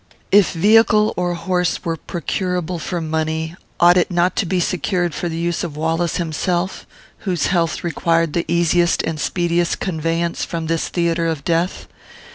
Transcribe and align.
If 0.31 0.53
vehicle 0.53 1.13
or 1.15 1.35
horse 1.35 1.85
were 1.85 1.95
procurable 1.95 2.79
for 2.79 2.99
money, 3.01 3.55
ought 3.79 3.97
it 3.97 4.09
not 4.09 4.35
to 4.37 4.47
be 4.47 4.59
secured 4.59 5.13
for 5.13 5.29
the 5.29 5.37
use 5.37 5.63
of 5.63 5.77
Wallace 5.77 6.15
himself, 6.15 6.87
whose 7.19 7.45
health 7.53 7.83
required 7.83 8.33
the 8.33 8.45
easiest 8.51 9.03
and 9.03 9.19
speediest 9.19 9.79
conveyance 9.79 10.43
from 10.43 10.65
this 10.65 10.87
theatre 10.87 11.27
of 11.27 11.43
death? 11.43 11.87